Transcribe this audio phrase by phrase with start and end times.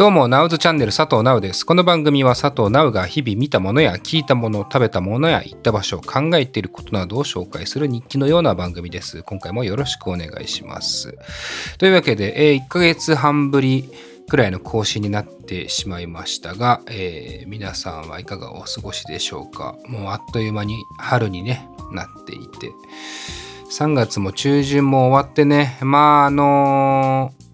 [0.00, 1.66] どうも、ナウズチャンネル佐藤ナウです。
[1.66, 9.22] この番組は佐藤ナウが日々見たものや聞いたもの、食べたものや行った場所を、考えていることなどを紹介する日記のような番組です。
[9.22, 11.18] 今回もよろしくお願いします。
[11.76, 13.90] というわけで、えー、1ヶ月半ぶり
[14.26, 19.76] くらいの更新になってしまいましたが、えー、皆さんはいかがお過ごしでしょうか。
[19.86, 22.72] もうあっという間に春に、ね、なっていて、
[23.70, 27.49] 3月も中旬も終わってね、まああのー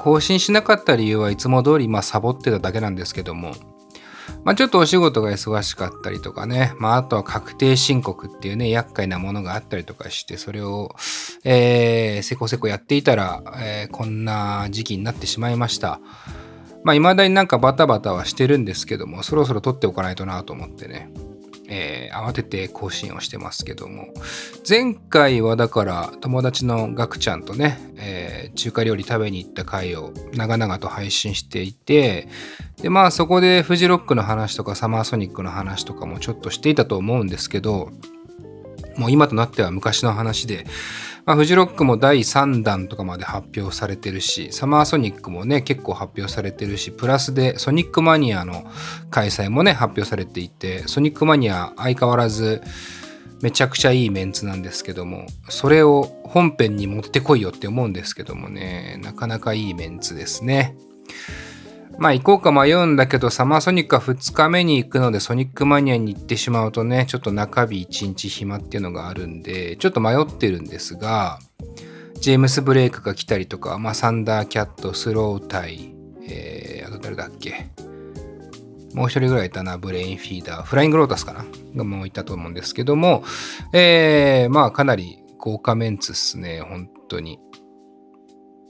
[0.00, 3.52] 更新しなかった理由はいつも通り、まあ、サボってただけなんですけども、
[4.44, 10.94] まあ、ちょっとお仕事が忙しかったりとかね、まあ、あとは確定申告っていうね、厄介なものがあったりとかして、それを、
[11.44, 16.00] えー、せこせこやっていたら、えー、こんな時期になってしまいました。
[16.82, 21.10] まあ、未だになんかバタバタはしてるんですけども、そろそろ撮っておかないとなと思ってね。
[21.70, 24.08] えー、慌てて更新をしてますけども。
[24.68, 32.28] 前回はだから友達のガクちゃんとね、えー、中華料理食べに行った回を長々と配信していて
[32.82, 37.90] でまあそこでフジロックの話とかサマーソニックの話とかもちょっとしていたと思うんですけど
[38.96, 40.66] もう今となっては昔の話で
[41.30, 48.64] まあ、フジロックも第3弾とかまで発表されてるし、サマーソニックもね、結構発表されてるし、プラスでソニックマニアの
[49.10, 52.62] 開催もね、発表されていて、ソニックマニア相変わらず
[53.42, 60.74] めちゃくちゃいいメンツなんですけども、それを本編に持ってこいよって思うんですけどもね、なかなかいいメンツですね。
[62.00, 71.38] まあ行こうか迷うんだけど、サマーソニックは2日目に行くので、ソニックマニアに行ってしまうとね、ちょっと中日1日暇っていうのがあるんで、ちょっと迷ってるんですが、
[72.18, 75.94] ジェームス・ブレイクが来たりとか、まあ、サンダーキャット、スロータイ、
[76.26, 77.68] えー、あと誰だっけ
[78.94, 81.44] もう一人ぐらいいたな、ブレインフィーダー、フライングロータスかな
[81.76, 83.24] がもういたと思うんですけども、
[83.74, 87.38] えー、まあかなり豪華メンツっすね、本当に。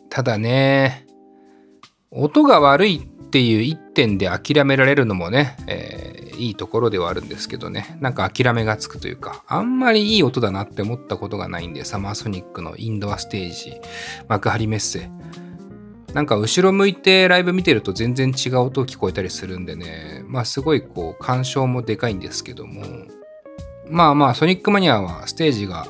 [0.09, 1.07] ただね、
[2.13, 13.77] 音が悪いっていう一点で諦められるのもね、えー、いいところではあるんですけどね、なんか諦めがつくというか、あんまりいい音だなって思ったことがないんで、サマーソニックのインドアステージ、
[14.27, 15.09] 幕張メッセ。
[16.13, 22.83] なんか後ろ向いてライブ見てると全然違う音聞こえたりするんでね、まあすごいこう干渉もでかいんですけども、
[23.89, 25.87] まあまあソニックマニアはステージが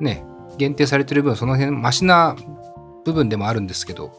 [0.00, 0.22] ね、
[0.58, 2.36] 限定されてる分その辺マシな
[3.06, 4.12] 部分でもあるんですけど、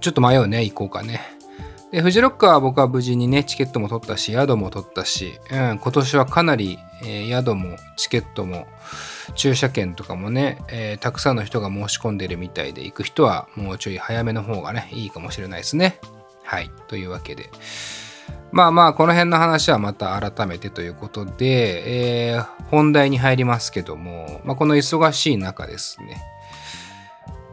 [0.00, 1.20] ちょっと迷うね、行こうかね。
[1.90, 8.66] で、フジロックは僕は無事にね、チケットも取ったし、宿も取ったし、うん、今年はかなり、えー、宿もチケットも
[9.34, 15.98] 駐車券とかもね、えー、たくさんの人が申し込んでるみたいで、行く人はもうちょい早めの方がね、いいかもしれないですね。
[16.44, 16.70] はい。
[16.86, 17.50] というわけで。
[18.52, 26.20] まあまあ、この辺の話はまた改めてということで、えー、本題に入りますけども、まあ、この忙しい中ですね、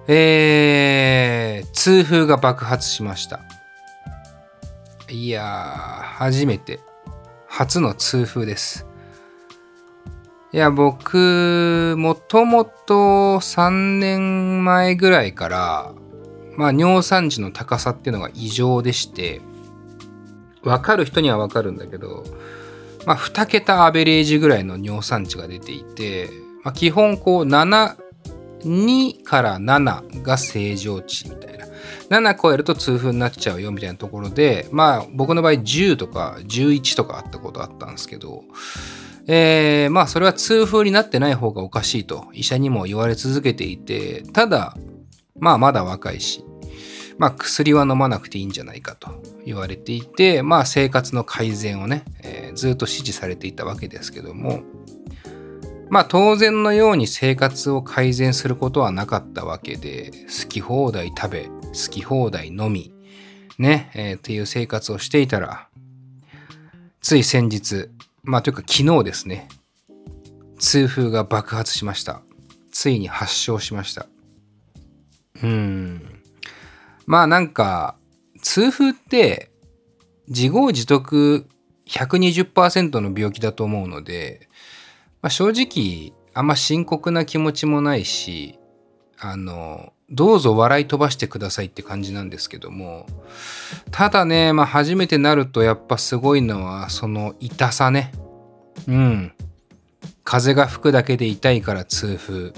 [0.08, 3.42] えー、痛風が爆発しました。
[5.10, 6.80] いやー、初めて。
[7.48, 8.86] 初の痛風です。
[10.54, 15.94] いや、僕、もともと3年前ぐらいから、
[16.56, 19.42] まあ、尿酸値の高さっていうのが異常でして、
[20.64, 22.24] わかる人にはわかるんだけど、
[23.06, 26.30] まあ、2桁アベレージぐらいの尿酸値が出ていて、
[26.64, 27.96] まあ、基本こう7
[28.64, 31.68] 2から7が正常値みたいな。
[32.10, 38.44] 7超えると痛風になっちゃうよみたいなところで、まあ僕の場合10とか11とかあったことあったんですけど、
[39.28, 44.78] えー、まあそれは痛風になってない方がおかしいと医者にも言われ続けていて、ただ、
[45.40, 46.46] まあまだ若いし、
[47.18, 54.62] まあ薬は飲まなくていいんじゃないかと言われていて、まあ生活の改善をね、えー、ずっと指示されていたわけですけども、
[55.90, 62.94] まあ当然のように生活を改善することはなかったわけで、好き放題食べ、好き放題飲み、
[63.58, 65.70] ね、えー、っていう生活をしていたら、
[67.02, 67.90] つい先日、
[68.24, 69.48] まあというか昨日ですね、
[70.60, 72.22] 痛風が爆発しました。
[72.72, 74.08] ついに発症しました。
[75.42, 76.22] うん。
[77.06, 77.96] まあなんか、
[78.42, 79.52] 痛風って
[80.28, 81.48] 自業自得
[81.88, 84.50] 120%の病気だと思うので、
[85.22, 88.60] まあ、正直あんま深刻な気持ちもないし
[89.20, 93.06] あのどうぞ笑い飛ばしてくださいって感じなんですけども
[93.92, 98.12] ただね、まあ、初めてなるとやっぱすごいのはその痛さね。
[98.88, 99.34] うん。
[100.24, 102.54] 風が吹くだけで痛いから痛風。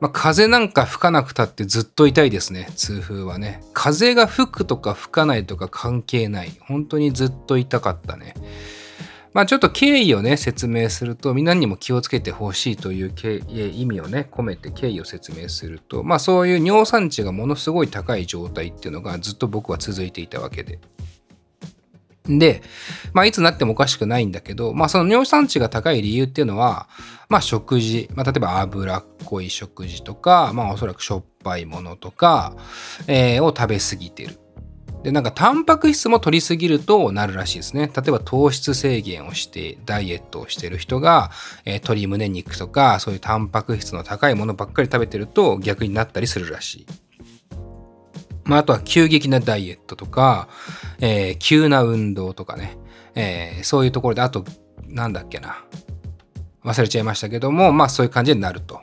[0.00, 3.62] まあ、風なんか吹かなくたってずっと痛いですね痛風はね。
[3.74, 6.52] 風が吹くとか吹かないとか関係ない。
[6.60, 8.34] 本当にずっと痛かったね。
[9.32, 13.14] まあちょっと経緯をね、説明すると、みんなにも気をつけてほしいという
[13.52, 20.78] 意味をね、込めて経緯を説明すると、まあそういう尿酸値がものすごい高い状態っていうのがずっと僕は続いていたわけで。
[22.38, 22.62] で、
[23.12, 26.88] まあ、いつなってもおかしくないんだけど、まあ、その尿酸値が高い理由っていうのは、
[27.28, 32.54] まあ、食事、まあ、例えば脂っこい食事とか、まあ、おそらくしょっぱいものとか、
[33.06, 34.38] えー、を食べ過ぎてる。
[35.02, 37.90] で、なんか、タンパク質も取りすぎるとなるらしいですね。
[37.94, 41.30] 例えば、糖質制限をして、ダイエットをしてる人が、
[41.64, 46.86] えー、鶏胸肉とか、そういうタンパク質の高いものばっかり食べてると逆になったりするらしい。
[48.44, 50.48] まあ、あとは急激なダイエットとか、
[51.00, 52.76] えー、急な運動とかね、
[53.14, 54.44] えー、そういうところで、あと、
[54.86, 55.64] なんだっけな。
[56.64, 58.80] 忘れちゃいましたけども、まあそういう感じになると。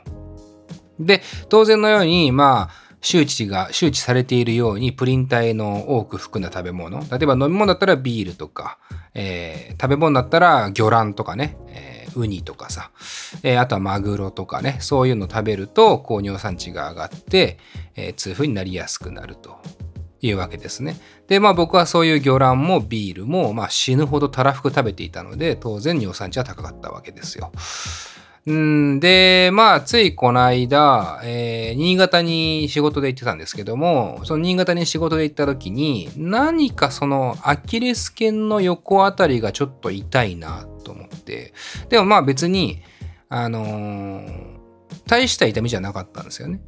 [0.98, 7.00] で、当然のように、まあ、周知が、周知されているように、プリン体の多く含んだ食べ物。
[7.00, 8.78] 例えば飲み物だったらビールとか、
[9.14, 12.90] えー、食べ物だったら魚卵とかね、えー、ウニとかさ、
[13.42, 17.58] えー、あとはマグロとかね、そういうの食べると、高尿酸値が上がって、
[17.94, 19.58] えー、痛風になりやすくなると
[20.20, 20.96] いうわけですね。
[21.28, 27.52] で、まあ僕はそういう魚卵もビールも、まあ死ぬほどたらふく食べていたので、当然尿酸値は高かったわけですよ。
[28.48, 41.52] うんで、まあ、ついこの間、えー、新潟に仕事で行ってたんですけども、その新潟に仕事で行った時に、何かそのアキレス腱の横あたりがちょっと痛いなと思って、
[41.90, 42.80] でもまあ別に、
[43.28, 44.58] あのー、
[45.06, 46.62] 大した痛みじゃなかったんですよね。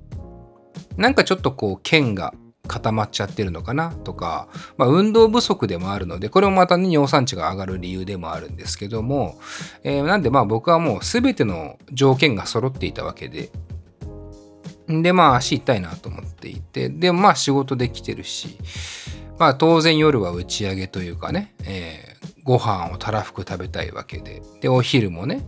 [0.99, 2.35] なんかちょっとこう、腱が
[2.67, 9.39] 固まっちゃってるのかなとか、まあ、運動不足でもあるので、これもまたね、尿酸値が上がる理由でもあるんですけども、
[9.83, 13.51] えー、なんでまあ僕はもう全ての条件が揃っていたわけで、
[14.87, 18.59] でまあ足痛いなと思っていて、でまあ仕事できてるし、
[19.39, 25.47] まあ当然夜は打ち上げというかね、えー、ご飯をたらふく食べたいわけで、でお昼もね、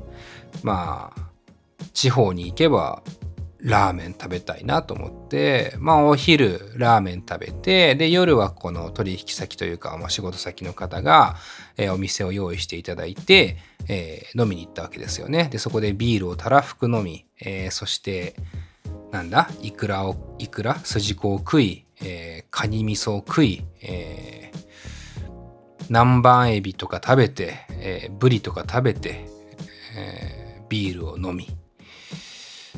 [0.62, 1.32] まあ
[1.92, 3.02] 地方に行けば
[3.62, 11.36] ラーメン食べたいなと思って、まあお昼ラーメン食べて、で夜はこの取引先というか、まあ、仕事先の方が、
[11.76, 13.56] えー、お店を用意していただいて、
[13.88, 15.48] えー、飲みに行ったわけですよね。
[15.52, 18.34] で、そこでビールをたらふく飲み、えー、そして、
[19.12, 29.24] なんだ、イクラを、イクラ、筋子を食い、えー、カニ味噌を食い、えー、南蛮エビとか食べて、えー、ブリとか食べて、
[29.96, 31.48] えー、ビールを飲み、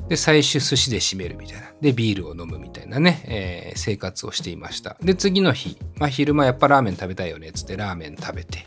[0.09, 1.73] で、最終寿司で締めるみたいな。
[1.81, 4.97] で、ビールを飲むみたいなね、えー、生活をしていました。
[5.03, 8.67] で、次の日、まあ、昼間やっぱラーメン食べたいよね、つってラーメン食べて、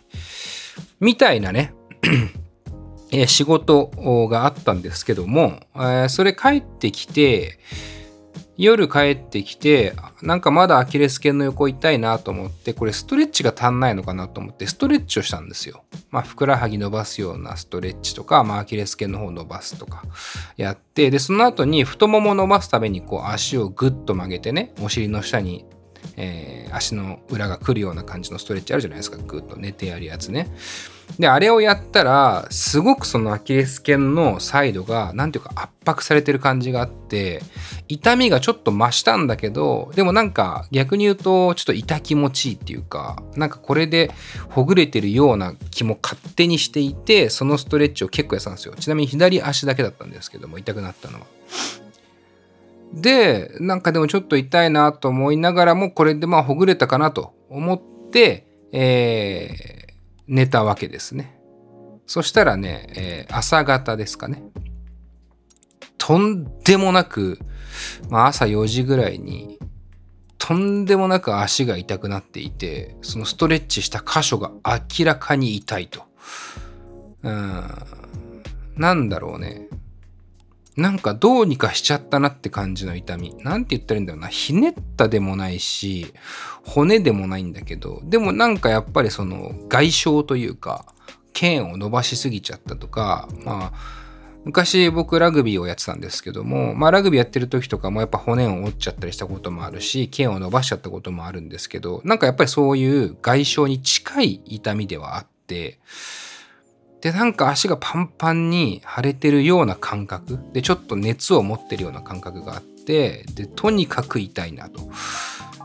[1.00, 1.74] みたいなね、
[3.12, 3.88] え仕事
[4.30, 7.60] があったんですけども、えー、それ帰ってきて、
[8.58, 15.84] 夜帰ってきて、なんかまだアキレス腱の横痛いなと思って、これストレッチが足んないのかなと思って、ストレッチをしたんですよ。
[16.10, 20.04] まあ、ふくらはぎ伸ばすようなストレッチとか、まあ、アキレス腱の方伸ばすとか
[20.58, 25.66] やって、で、その後に太もも伸ばすために、こう、足をぐっと曲げてね、お尻の下に
[26.16, 29.18] えー、足の裏が来るような感じのストレッチあるじゃないですか。
[29.18, 30.50] グッと寝てやるやつね。
[31.20, 37.42] であれをやったらすごくそのアキレス腱のサイドが何ていうか圧迫されてる感じがあって
[37.88, 44.12] 痛みがちょっと増したんだけどでもなんか逆に言うとちょっと痛気持ちいいっていうかなんかこれで
[44.50, 48.76] ほぐれてるような気も勝手にしていてそのストレッチを結構やったんですよ。
[48.78, 51.26] ちなみに左足だけだったんですけども痛くなったのは。
[52.94, 59.94] で、なんかでもちょっと痛いなと思いながらも、これでまあほぐれたかなと思って、えー、
[60.28, 61.40] 寝たわけですね。
[62.06, 64.44] そしたらね、えー、朝方ですかね。
[65.98, 67.40] とんでもなく、
[68.10, 69.60] まあ、朝4時ぐらいに、
[70.38, 76.04] とんでもなく足が痛くなっていて、そのストレッチした箇所が明らかに痛いと。
[77.24, 77.64] うん。
[78.78, 79.68] なんだろうね。
[80.78, 83.36] なんかどうにかしちゃったなって感じの痛み。
[83.40, 84.28] なんて言ったらいいんだろうな。
[84.28, 86.14] ひねったでもないし、
[86.64, 90.86] 骨でもないんだけど、でもなんかやっぱりその外傷というか、
[91.34, 94.08] 腱を伸ばしすぎちゃったとか、まあ、
[94.44, 105.80] 昔僕ラグビーをやってたんですけども、まあラグビーやってる時とかもやっぱ骨を折っちゃったりしたこともあるし、腱を伸ばしちゃったこともあるんですけど、なんかやっぱりそういう外傷に近い痛みではあって、
[107.02, 114.82] で、なんか足がパンパンに腫れてるような感覚で、ちょっと熱を持ってるような感覚があって、で、とにかく痛いなと。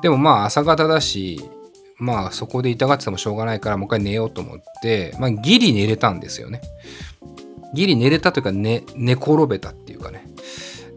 [0.02, 1.40] でもまあ朝方だし、
[1.96, 6.60] まあそこで痛がっててもしょうがないからもう一回寝ようと思って、まあギリ寝れたんですよね。
[7.74, 10.26] ギリ寝れたというか寝、寝転べたっていうかね。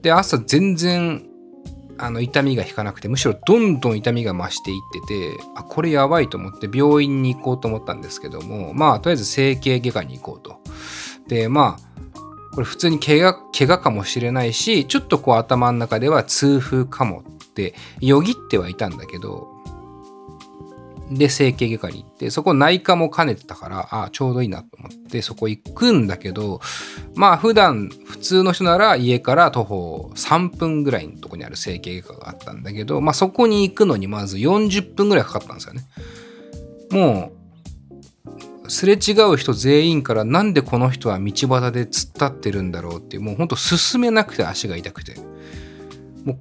[0.02, 1.24] で、朝全然
[1.98, 10.60] あの痛みが引かなくてむしろどんどん痛みが増していっててあこれやばいと思って病院に行こうと思ったんですけどもまあとりあえず整形外科に行こうと。
[11.28, 11.96] でまあ
[12.54, 19.55] これ普通に怪我怪我かもしれないしちょっとこう頭の中では痛風かもってよぎってはいたんだけど
[21.12, 26.62] で整形外科に行ってそこ内科も兼ねてたからあちょうどいいなと思ってそこ行くんだけど
[27.14, 35.86] まあ普段普通の人なら家から徒歩3分ぐらいのとこにある整形外科があったんだけどまあそこに行くのにまず40分ぐらいかかったんですよね。
[36.92, 37.32] も
[38.66, 45.16] うすれ違う人全員からなんでこの人は道端で突っ立ってるんだろうってうもうほんと進めなくて足が痛くて。
[46.24, 46.40] もう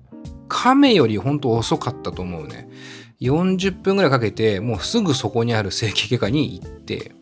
[0.48, 2.68] 亀よりほんと遅かったと思うね。
[3.20, 7.12] 40分ぐらいかけてもうすぐそこにある整形外科に行って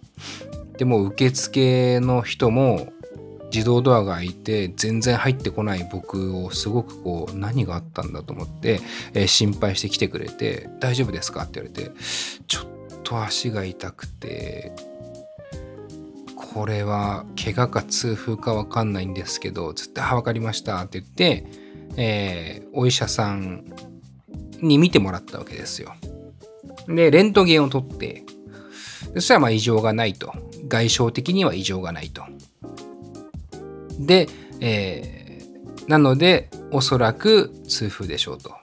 [0.78, 2.92] でも受付の人も
[3.52, 8.80] 自動ドアが開いて全然入ってこない僕をすごくこう何があったんだと思って、
[9.12, 11.92] えー、心配して来てくれて「大丈夫ですか?」って言われて
[12.48, 12.64] ちょっ
[13.02, 14.72] と足が痛くて
[16.34, 21.46] これは怪我か痛風か分かんないんですけどつって「あ分かりました」って言って、
[21.96, 23.64] えー、お医者さん
[24.62, 25.94] に見てもらったわけですよ。
[26.88, 28.24] で、レントゲンを取って、
[29.14, 30.32] そしたらまあ異常がないと。
[30.68, 32.22] 外傷的には異常がないと。
[33.98, 34.28] で、
[34.60, 38.54] えー、なので、おそらく痛風でしょうと。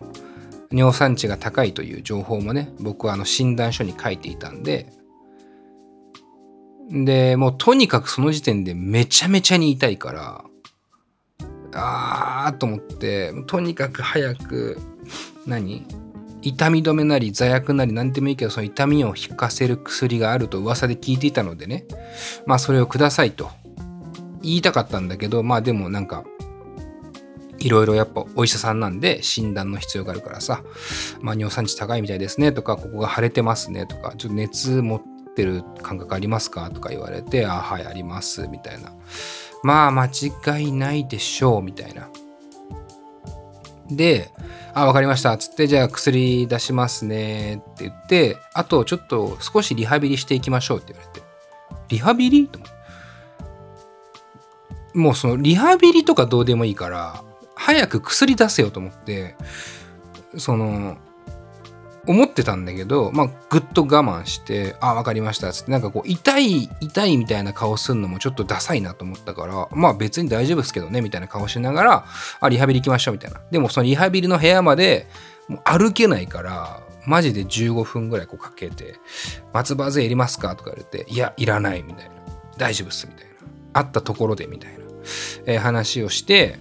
[0.72, 4.92] 尿酸値が高いという情報もね、僕はあの診断書に書いていたんで、
[6.92, 10.44] で、もうとにかくその時点でめちゃめちゃに痛いから、
[11.74, 14.80] あーと思って、とにかく早く
[15.46, 15.86] 何？
[16.42, 21.86] 痛み止めなり座薬なり何でもいいけどその痛みを引かせる薬があると噂で聞いていたのでね。
[22.46, 23.50] まあそれをくださいと
[24.42, 26.24] 言いたかったんだけどまあでもなんか
[27.58, 30.64] いろいろやっぱお医者さんなんで診断の必要があるからさ、
[31.20, 35.02] まあ、尿酸値高いみたいですねとかここが腫れてますねとかちょっと熱持っ
[35.36, 36.72] てる感覚ありますか？
[36.72, 38.94] とか言われてあはいありますみたいな。
[39.62, 42.08] まあ間違いないでしょうみたいな。
[43.90, 44.32] で
[44.74, 45.36] あ、わかりました。
[45.38, 51.26] つって、じゃあ薬出しますねって言って、あとちょっと少しリハビリしていきましょうって言われて。
[51.90, 52.48] リハビリ？
[52.48, 52.60] と
[54.94, 57.24] もうそのリハビリとかどうでもいいから、
[57.56, 59.36] 早く薬出せよと思って、
[60.38, 60.98] その、
[62.08, 65.52] 思ってたんだけど、まあ、ぐっと我慢して、あ、わかりました。
[65.54, 72.06] つって、なんかこう、痛い、痛いみたいな顔すんのもちょっとダサいなと思ったから、まあ別に大丈夫ですけどね、みたいな顔しながら、
[72.40, 73.42] あ、リハビリ行きましょう、みたいな。
[73.52, 75.08] でもそのリハビリの部屋まで、
[75.48, 78.96] もう歩けないから、マジで15分ぐらいこうかけて、
[79.54, 80.56] 松葉杖いりますか？
[80.56, 82.12] とか言われて、いや、いらない、みたいな。
[82.58, 83.32] 大丈夫っす、みたいな。
[83.74, 84.80] 会ったところで、みたいな。
[85.46, 86.60] えー、話をして、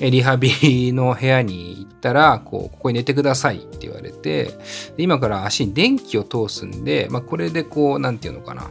[0.00, 4.50] リハビリの部屋に行ったら、こう、ここに寝てくださいって言われて、
[4.96, 8.70] 今から足に電気を通すんで、まあ、これでこう、なんていうのかな、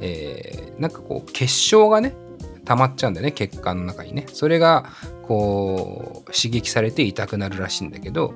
[0.00, 2.14] えー、なんかこう、結晶がね、
[2.64, 4.26] 溜まっちゃうんだよね、血管の中にね。
[4.32, 4.86] それが、
[5.22, 8.34] こう、刺激されて痛くなるらしいんだけど、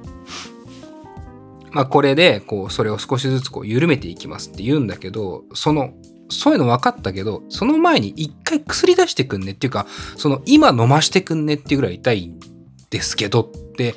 [1.72, 5.92] まあ、これで、こう、それを少しずつこう、緩めていきますって言うんだけど、その
[6.28, 12.40] そういうの分かったけど、その前に一回薬出してくんねっていうか、その今飲ましてくんねっていうぐらい痛いん
[12.90, 13.94] ですけどって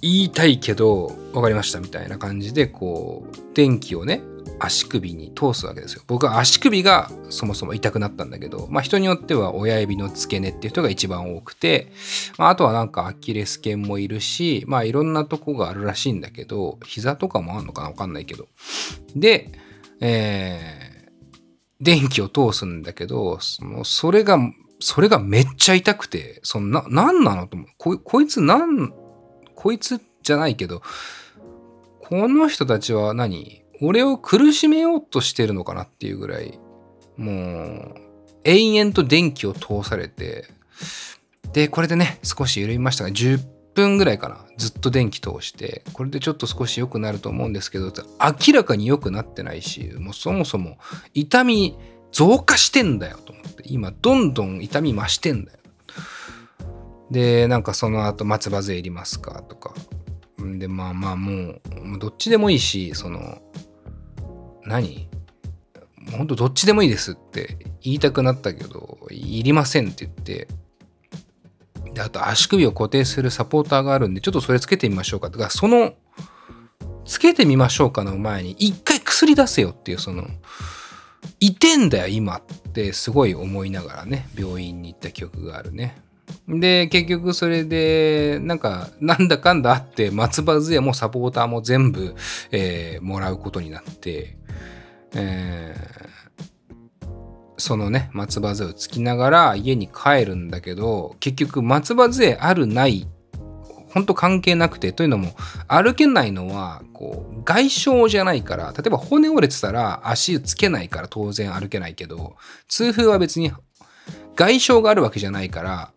[0.00, 4.22] 言いたいけど、分かりましたみたいな感じで、こう、電気をね、
[4.60, 6.02] 足首に通すわけですよ。
[6.06, 11.92] 僕は足首がそもそも痛くなったんだけど、まあ人によっては親指の付け根っていう人が一番多くて、
[12.38, 18.48] まああとはなんかアキレス腱もいるし、まあいろんなとこがあるらしいんだけど、膝とかもあんのかなわかんないけど。
[19.14, 19.52] で、
[20.00, 20.77] えー、
[21.80, 24.38] 電気を通すんだけど、そのそれが、
[24.80, 27.68] それがめっちゃ痛くて、そんな、なんなのと思う。
[27.76, 28.92] こ、こいつなん、
[29.54, 30.82] こいつじゃないけど、
[32.00, 33.64] この人たちは何？
[33.80, 36.58] 俺を苦しめようとしてるのかなっていうぐらい、
[37.16, 37.94] もう、
[38.44, 40.46] 延々と電気を通されて、
[41.52, 43.10] で、これでね、少し緩みましたが、
[43.80, 44.44] 分ぐらいかな。
[44.56, 50.78] ずっと電気通してこれでちょっと少し良くなると思うんですけど明らかに良くなってないしもうそもそも
[51.14, 51.78] 痛み
[52.10, 55.58] 増加してんだよと思って今どんどん痛み増してんだよ。
[57.10, 59.74] でなんかその後松葉杖いりますかとか。
[60.58, 61.60] でまあまあもう
[61.98, 63.40] どっちでもいいしその
[64.64, 65.08] 何？
[66.16, 70.48] ほんとどっちでもいいですって言いたくなったけどいりませんって言って
[71.94, 75.94] で、あと足首を固定するサポーターがあるんで、ちょっとそれつけてみましょうかとか、その、
[77.04, 80.26] つけてみましょうかの前に、一回薬出せよっていう、その、
[81.40, 82.42] いてんだよ、今っ
[82.72, 85.96] てすごい思いながらね、病院に行った記憶があるね。
[86.48, 92.14] で、結局それで、なんか、なんだかんだあって、松葉杖もサポーターも全部、
[92.50, 94.36] えー、もらうことになって、
[95.14, 96.07] えー、
[97.58, 103.06] そのね、松葉杖をつきながら家に帰るんだけど、結局松葉杖あるない
[103.92, 105.34] 本当関係なくてというのも
[105.66, 112.36] 歩けないのはこう外傷じゃないから例えば骨折れてたら足つけないから当然歩けないけど
[112.68, 113.52] 痛風は別に
[114.36, 115.90] 外傷があるわけじゃないから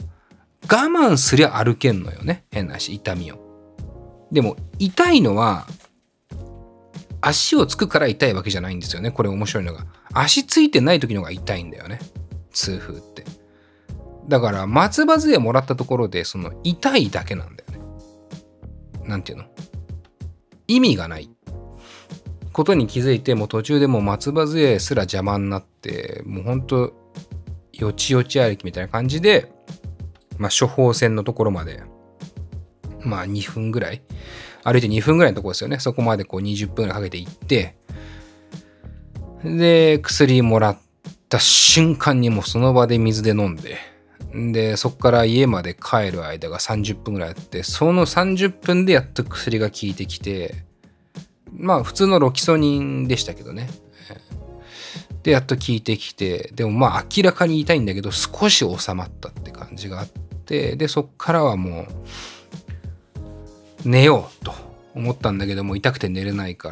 [0.64, 3.40] 我慢すりゃ歩けんのよね変なし痛みを。
[4.32, 5.68] でも痛いのは
[7.20, 9.86] 足をつくから痛いわけじゃないんですよねこれ面白いのが。
[10.14, 12.00] 足ついてない時のが痛いんだよね。
[12.52, 13.24] 痛風って。
[14.28, 17.80] だから松葉杖もらったところでその痛いだけなんだよね。
[19.06, 19.52] 何て言うの？
[20.68, 21.30] 意味がない。
[22.54, 26.94] ことに気づいてもう途中でも松葉杖すら邪魔になってもうほんと
[27.72, 29.52] よちよち歩きみたいな感じで、
[30.38, 31.82] まあ、処方箋のところまで
[33.00, 34.02] まあ2分ぐらい？
[34.64, 35.80] 歩いて2分ぐらいのところですよね。
[35.80, 37.78] そこまでこう20分ぐらいかけて行って
[39.44, 40.78] で薬もらっ
[41.30, 43.78] た瞬間にもうその場で水で飲んで
[44.34, 50.64] で、そこから家まで帰る間が30分ぐらいあって、その30分でやっと薬が効いてきて、
[51.52, 53.70] まあ普通のロキソニンでしたけどね。
[55.24, 64.54] で、やっと効いてきて、でもまあ明らかに痛いんだけど、少し収まったって感じがあって、で、そっからはもう、寝ようと
[64.96, 66.72] 思ったんだけども、痛くて寝れないか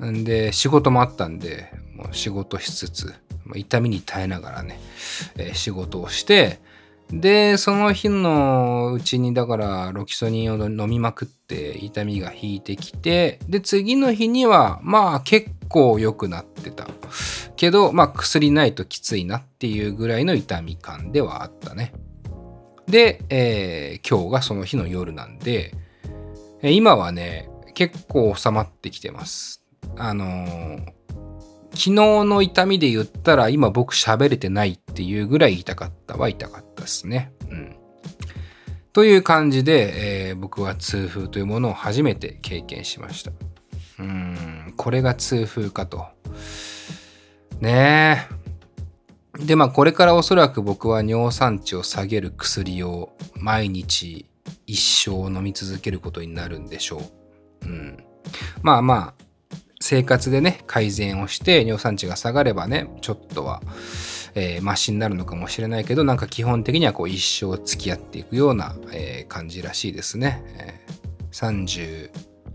[0.00, 3.14] ら、んで、仕事もあったんで、もう仕事しつつ、
[3.54, 4.80] 痛みに耐えながらね、
[5.36, 6.60] えー、仕事をして、
[7.10, 16.86] で、その日のうちにだからロキソニンを飲みまくって痛みが引いてきて、で、次の日にはまあ結構良くなってた。
[17.56, 21.92] けど、まあ薬ないときついなっていうぐらいの痛み感ではあったね。
[22.86, 25.74] で、えー、今日がその日の夜なんで、
[26.62, 29.62] 今はね、結構収まってきてます。
[29.96, 30.97] あのー
[31.78, 31.92] 昨日
[32.24, 37.32] の痛みで言ったら今僕喋れてないっていうぐらい痛かったは痛かったですね。
[37.48, 37.76] うん。
[38.92, 43.30] という感じで、えー、僕は痛風というものを初めて経験しました。
[44.00, 46.04] うん、これが痛風かと。
[47.60, 48.26] ね
[49.38, 49.44] え。
[49.44, 54.26] で、まあこれからおそらく僕は尿酸値を下げる薬を毎日
[54.66, 57.02] 一生飲み続けることになるんでしょ
[57.62, 57.66] う。
[57.66, 58.04] うん。
[58.62, 59.24] まあまあ、
[59.80, 63.62] 生活でね、改善をして尿酸値が下がればね、ちょっとは、
[64.34, 70.42] えー、マシになるのかもしれないけど、なんか基本的にはこう一生付き合っていくような、えー、感じらしいですね。
[70.58, 72.10] えー、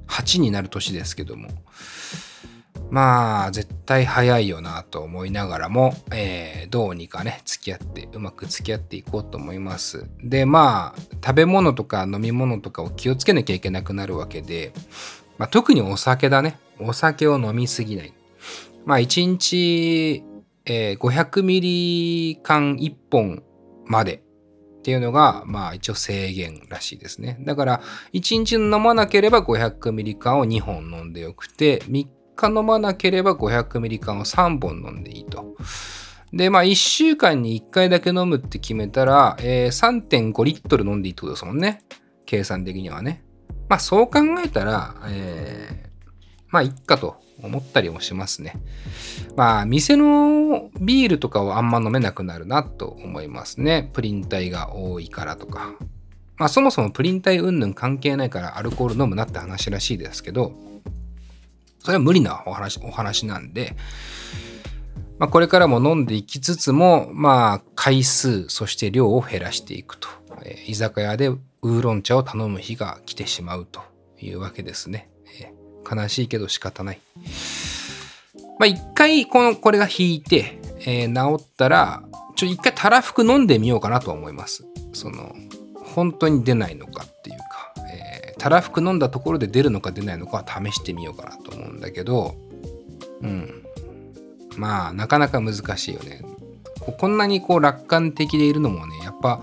[0.06, 1.50] 38になる年ですけども。
[2.94, 10.06] まあ、絶対早いよなと思いながらも、えー、どうにかね、付き合って、うまく付き合っていこうと思います。
[10.24, 14.74] で、まあ、食べ物とか飲み物とかを気をつけなきゃいけなくなるわけで、
[15.40, 16.60] まあ、特にお酒だね。
[16.80, 18.14] お酒を飲みすぎない。
[18.86, 20.24] まあ、1日、
[20.66, 23.44] えー、500ミリ缶1本
[23.86, 24.24] まで
[24.80, 27.38] っていうのが、まあ一応制限らしいですね。
[27.42, 27.82] だから、
[28.12, 35.56] 1日飲まなければ500ミリ缶を2本飲んでよくて、3日飲まなければ500ミリ缶を3本飲んでいいと。
[36.34, 41.84] で、まあ1週間に1回だけ飲むって決めたら、えー、3.5リットル飲んでいいってことですもんね。
[42.26, 43.24] 計算的にはね。
[43.70, 45.93] まあそう考えたら、えー、
[46.54, 48.54] まあいっかと思ったりもしますね。
[49.36, 53.90] まあ店のビールとかはあんま飲めなくなるなと思いますね。
[53.94, 55.74] プリン体が多いからとか。
[56.38, 60.54] まあそもそもプリン体云々関係ないからアルコール飲むなって話らしいですけど、
[61.80, 63.76] それは無理なお話お話なんで、
[65.18, 70.08] まあ、これからも飲んでいきつつも、まあ、回数、そして量を減らしていくと。
[70.44, 73.82] えー、居酒屋でウーロン茶を頼む日が来てしまうと
[74.20, 75.10] いうわけですね。
[75.90, 77.00] 悲しいけど仕方ない。
[78.60, 82.04] まあ一回このこれが引いて、えー、治ったら、
[82.36, 84.66] ちょ一回たらふく飲んでみようかなとは思います。
[84.94, 85.36] その、
[85.96, 92.36] 本当に出ないのかっていうか、えー、たらふく飲んだところで出るのか出ないのかは試してみようかなと思うんだけど、
[93.22, 93.64] うん。
[94.58, 96.22] まあ、なかなか難しいよね。
[97.00, 99.42] こんなにこう楽観的でいるのもね、やっぱ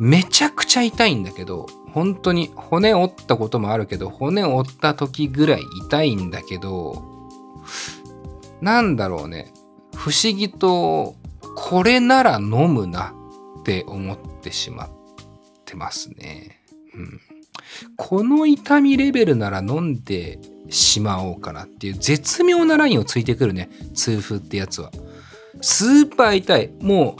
[0.00, 7.02] めちゃくちゃ痛いんだけど、本当に骨折ったこともあるけど、骨折った時ぐらい痛いんだけど、
[8.60, 9.52] なんだろうね。
[9.94, 11.16] 不思議と、
[11.56, 13.14] これなら飲むな
[13.60, 14.90] って思ってしまっ
[15.64, 16.62] てますね。
[16.94, 17.20] うん。
[17.96, 23.68] この痛みレベルなら飲んでしまおうかなっていう絶妙なラインをついてくるね。
[23.94, 24.90] 痛風ってやつは。
[25.60, 26.72] スーパー痛い。
[26.80, 27.16] も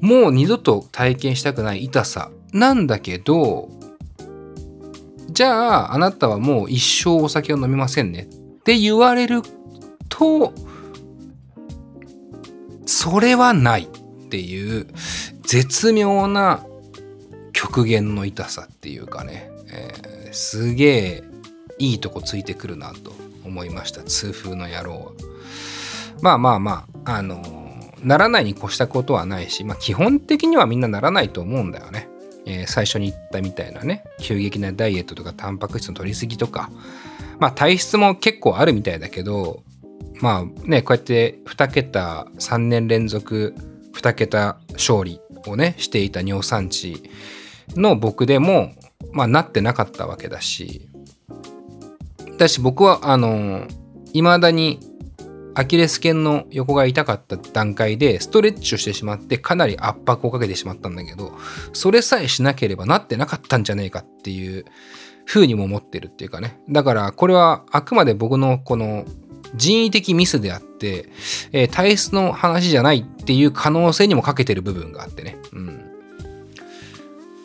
[0.00, 3.68] う、もう二度と体験したくない痛さなんだけど、
[5.30, 8.26] じゃああなたはもう一生お酒を飲みませんねっ
[8.62, 9.42] て言われる
[10.08, 10.52] と、
[12.86, 14.86] それはないっていう
[15.42, 16.64] 絶妙な
[17.52, 21.24] 極限の痛さっていうかね、えー、すげえ
[21.78, 23.12] いいとこついてくるなと
[23.44, 25.12] 思いました痛風の野郎は。
[26.22, 32.08] まあまあまああのー、ならないに越したことはないし、まあ、基本的にはみんなならないと思うんだよね。
[32.46, 36.70] えー、最初に言ったみたいなね急激なダイエットとかタンパク質の取りすぎとか
[37.38, 39.62] まあ体質も結構あるみたいだけど
[40.20, 43.54] まあねこうやって2桁3年連続
[43.94, 47.10] 2桁勝利をねしていた尿酸値
[47.74, 48.72] の僕でも
[49.12, 50.88] まあなってなかったわけだし
[52.38, 53.66] だし僕はあの
[54.12, 54.80] いまだに
[55.56, 61.32] アキレス腱の横が痛かった段階でストレッチをしてしまってかなり圧迫をかけてしまったんだけど
[61.72, 64.66] それさえしなければなってなかったんじゃねえかっていう
[65.24, 69.06] 風にも思ってるっていうかねだからこれはあくまで僕のこの
[69.54, 71.08] 人為的ミスであって、
[71.52, 75.38] えー、体質の話じゃないっていう可能性にもかけてる部分があってね。
[75.52, 75.86] うん。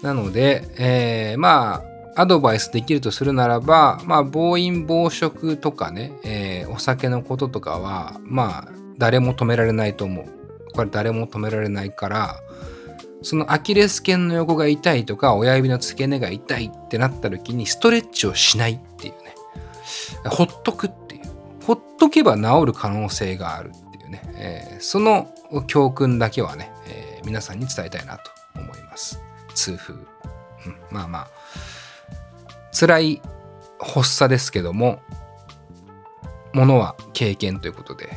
[0.01, 10.25] なので、えー、まあ、アドバイスできるとするならば、まあ、暴飲暴食とかね、えー、お酒のこととかは、まあ、誰も止められないと思う。
[10.73, 12.35] これ誰も止められないから、
[13.21, 19.35] そのアキレス腱の横が痛いとか、親指の付け根が痛いってなった時に、ストレッチをしないっていうね。
[20.25, 21.21] ほっとくっていう。
[21.65, 24.21] ほっとけば治る可能性があるっていうね。
[24.35, 25.29] えー、その
[25.67, 29.21] 教訓だけはね、えー、皆さんに伝えたいなと思います。
[29.53, 29.95] 痛風。
[30.89, 31.27] まあまあ、
[32.71, 33.21] 辛い
[33.79, 35.01] 発作ですけども、
[36.53, 38.09] ものは経験ということで、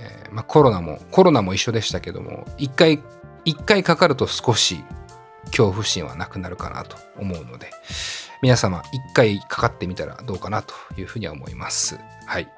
[0.00, 3.02] えー、まあ、コロナも、コロナも一緒でしたけども、一回、
[3.44, 4.84] 一回かかると少し
[5.46, 7.70] 恐怖心はなくなるかなと思うので、
[8.42, 11.98] 皆様一回かかってみたらどうかなというふうには思います。
[12.26, 12.48] はい。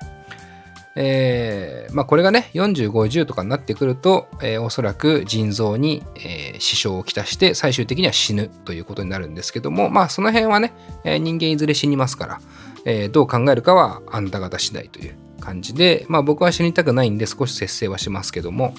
[0.97, 10.75] えー、まあ、これがね40、50とかになってくると、えー、おそらく腎臓に、えー、支障をきたして最終的には死ぬということになるんですけどもまあその辺はね、
[11.05, 12.41] え、人間いずれ死にますから、
[12.85, 18.75] え、どう考えるかはあんた方次第という感じでまあ僕は死にたくないんで少し節制はしますけども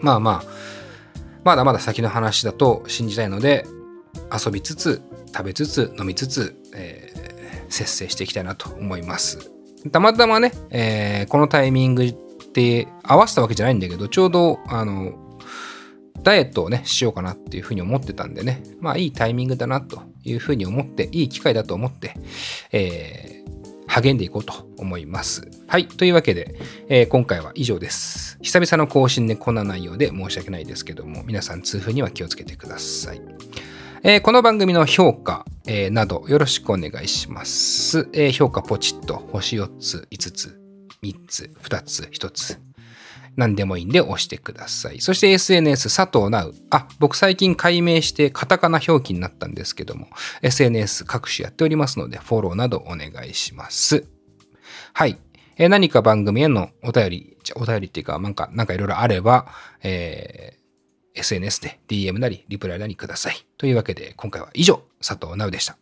[0.00, 0.44] まあまあ
[1.44, 3.66] まだまだ先の話だと信じたいので
[4.32, 9.50] 遊びつつ食べつつ飲みつつ、え、節制していきたいなと思います。
[9.90, 15.14] たまたまね、えー、このタイミングって合わせたわけじゃないんだけど、ちょうど、あの、
[16.22, 22.14] ダイエットをね、しようかなっていうふうに思ってたんでね、まあいいタイミングだなというふうに思って、いい機会だと思って、
[22.70, 25.48] えー、励んでいこうと思います。
[25.66, 25.88] はい。
[25.88, 26.54] というわけで、
[26.88, 28.38] えー、今回は以上です。
[28.40, 33.20] 久々の更新でこんな内容で申し訳ないですけども、皆さん痛風には気をつけてください。
[34.04, 38.08] えー、この番組の評価、えー、などよろしくお願いします。
[38.12, 40.60] えー、評価ポチッと星4つ、5つ、
[41.04, 42.60] 3つ、2つ、1つ。
[43.36, 45.00] 何でもいいんで押してください。
[45.00, 46.52] そして SNS 佐藤直。
[46.70, 50.08] あ、僕最近改名してカタカナ表記になったんですけども、
[50.42, 54.04] SNS 各種やっておりますので、フォローなどお願いします。
[54.94, 55.16] はい。
[55.58, 59.46] えー、何か番組へのお便り、お便りっていうか、なんか、なんかいろいろあれば、
[59.84, 60.61] えー、
[61.14, 63.46] SNS で DM なりリプライなりください。
[63.58, 65.76] というわけで今回は以上、佐藤直でした。